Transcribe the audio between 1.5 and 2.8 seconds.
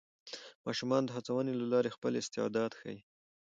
له لارې خپل استعداد